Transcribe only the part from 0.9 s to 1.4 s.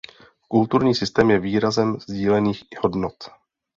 systém je